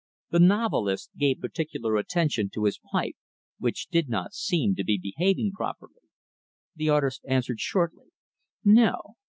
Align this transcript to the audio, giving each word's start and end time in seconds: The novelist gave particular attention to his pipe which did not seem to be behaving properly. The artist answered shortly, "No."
The 0.31 0.39
novelist 0.39 1.11
gave 1.15 1.41
particular 1.41 1.95
attention 1.97 2.49
to 2.55 2.63
his 2.63 2.79
pipe 2.91 3.17
which 3.59 3.87
did 3.87 4.09
not 4.09 4.33
seem 4.33 4.73
to 4.77 4.83
be 4.83 4.97
behaving 4.97 5.51
properly. 5.51 6.01
The 6.75 6.89
artist 6.89 7.21
answered 7.27 7.59
shortly, 7.59 8.07
"No." 8.65 9.17